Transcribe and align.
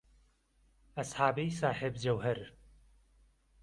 ئهسحابەی 0.97 1.51
ساحێب 1.59 1.93
جهوهەر 2.03 2.39